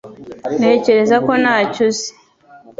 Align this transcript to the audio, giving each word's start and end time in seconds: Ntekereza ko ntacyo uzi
Ntekereza 0.57 1.15
ko 1.25 1.31
ntacyo 1.41 1.81
uzi 1.89 2.09